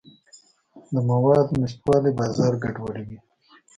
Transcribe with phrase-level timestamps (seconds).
[0.93, 3.17] د موادو نشتوالی بازار ګډوډوي.